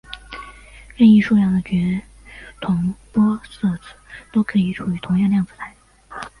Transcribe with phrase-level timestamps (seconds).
[0.95, 2.01] 任意数量的全
[2.59, 3.93] 同玻色子
[4.33, 5.75] 都可以处于同样量子态。